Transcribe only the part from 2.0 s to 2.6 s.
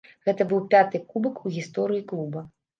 клуба.